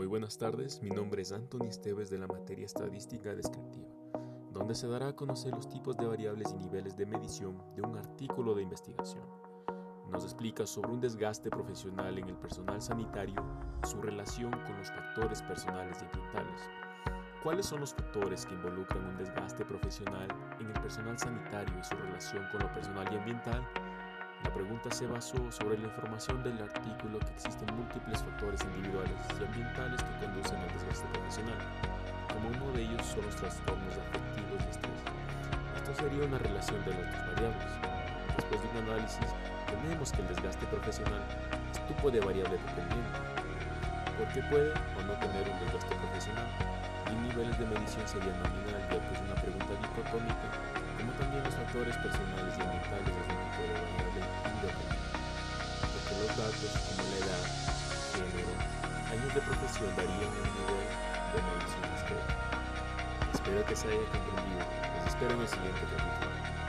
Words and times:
Muy 0.00 0.06
buenas 0.06 0.38
tardes, 0.38 0.80
mi 0.80 0.88
nombre 0.88 1.20
es 1.20 1.30
Anthony 1.30 1.66
Esteves 1.68 2.08
de 2.08 2.16
la 2.16 2.26
materia 2.26 2.64
Estadística 2.64 3.34
Descriptiva, 3.34 3.90
donde 4.50 4.74
se 4.74 4.88
dará 4.88 5.08
a 5.08 5.14
conocer 5.14 5.52
los 5.52 5.68
tipos 5.68 5.94
de 5.98 6.06
variables 6.06 6.54
y 6.54 6.56
niveles 6.56 6.96
de 6.96 7.04
medición 7.04 7.62
de 7.76 7.82
un 7.82 7.98
artículo 7.98 8.54
de 8.54 8.62
investigación. 8.62 9.22
Nos 10.10 10.24
explica 10.24 10.66
sobre 10.66 10.92
un 10.92 11.02
desgaste 11.02 11.50
profesional 11.50 12.16
en 12.16 12.30
el 12.30 12.36
personal 12.38 12.80
sanitario 12.80 13.44
su 13.86 14.00
relación 14.00 14.52
con 14.52 14.78
los 14.78 14.88
factores 14.88 15.42
personales 15.42 15.98
y 16.00 16.06
ambientales. 16.06 16.62
¿Cuáles 17.42 17.66
son 17.66 17.80
los 17.80 17.92
factores 17.92 18.46
que 18.46 18.54
involucran 18.54 19.04
un 19.04 19.18
desgaste 19.18 19.66
profesional 19.66 20.28
en 20.60 20.66
el 20.66 20.80
personal 20.80 21.18
sanitario 21.18 21.78
y 21.78 21.84
su 21.84 21.96
relación 21.96 22.42
con 22.50 22.62
lo 22.62 22.72
personal 22.72 23.06
y 23.12 23.16
ambiental? 23.18 23.62
La 24.44 24.50
pregunta 24.54 24.90
se 24.90 25.06
basó 25.06 25.36
sobre 25.52 25.76
la 25.78 25.86
información 25.86 26.42
del 26.42 26.62
artículo 26.62 27.18
que 27.20 27.32
existen 27.36 27.68
múltiples 27.76 28.22
factores 28.22 28.60
individuales 28.72 29.12
y 29.38 29.44
ambientales 29.44 30.00
que 30.02 30.24
conducen 30.24 30.56
al 30.56 30.72
desgaste 30.72 31.06
profesional, 31.12 31.60
como 32.32 32.48
uno 32.48 32.72
de 32.72 32.82
ellos 32.82 33.04
son 33.04 33.20
los 33.26 33.36
trastornos 33.36 33.94
afectivos 34.00 34.60
y 34.64 34.70
estrés. 34.70 35.00
Esto 35.76 35.92
sería 35.92 36.24
una 36.24 36.38
relación 36.38 36.80
de 36.84 36.92
las 36.96 37.04
dos 37.12 37.26
variables. 37.36 37.72
Después 38.36 38.62
de 38.62 38.68
un 38.72 38.76
análisis, 38.88 39.28
tenemos 39.68 40.12
que 40.12 40.22
el 40.22 40.28
desgaste 40.28 40.66
profesional 40.72 41.22
es 41.70 41.86
tipo 41.86 42.10
de 42.10 42.20
variable 42.20 42.56
dependiente, 42.56 43.20
porque 44.16 44.40
puede 44.48 44.72
o 44.72 45.00
no 45.04 45.14
tener 45.20 45.44
un 45.52 45.58
desgaste 45.68 45.94
profesional, 46.00 46.48
y 47.12 47.14
niveles 47.28 47.58
de 47.58 47.66
medición 47.68 48.08
sería 48.08 48.32
nominal, 48.40 48.80
ya 48.88 48.98
que 49.04 49.12
es 49.12 49.20
una 49.20 49.36
pregunta 49.36 49.72
dicotómica, 49.84 50.48
como 50.96 51.12
también 51.20 51.44
los 51.44 51.54
factores 51.54 51.96
personales 52.00 52.56
y 52.56 52.60
ambientales 52.64 53.12
es 53.12 53.28
datos 56.36 56.72
como 56.86 57.02
la 57.10 57.18
edad, 57.26 57.44
género, 58.14 58.54
años 59.10 59.34
de 59.34 59.40
profesión 59.40 59.90
varían 59.96 60.30
el 60.30 60.48
nivel 60.54 60.86
de 61.32 61.38
medición 61.42 61.90
Espero 63.32 63.64
que 63.64 63.76
se 63.76 63.88
haya 63.88 64.06
comprendido. 64.12 64.62
Les 64.96 65.06
espero 65.08 65.34
en 65.34 65.40
el 65.40 65.48
siguiente 65.48 65.80
capítulo. 65.96 66.59